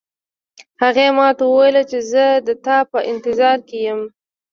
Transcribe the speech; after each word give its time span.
هغې 0.81 1.07
ما 1.17 1.27
ته 1.37 1.43
وویل 1.47 1.77
چې 1.91 1.99
زه 2.11 2.25
د 2.47 2.49
تا 2.65 2.77
په 2.91 2.99
انتظار 3.11 3.57
کې 3.67 3.77
یم 3.87 4.01